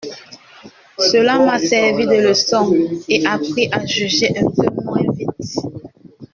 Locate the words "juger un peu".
3.85-4.73